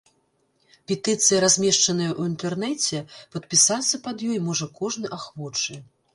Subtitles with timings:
[0.91, 3.03] Петыцыя размешчаная ў інтэрнэце,
[3.37, 5.81] падпісацца пад ёй можа кожны ахвочы.